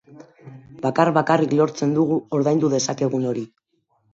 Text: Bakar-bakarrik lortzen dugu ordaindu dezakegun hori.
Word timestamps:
Bakar-bakarrik 0.85 1.53
lortzen 1.59 1.93
dugu 1.99 2.17
ordaindu 2.39 2.73
dezakegun 2.77 3.33
hori. 3.35 3.49